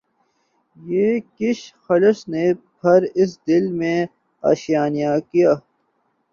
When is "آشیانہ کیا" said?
4.43-5.51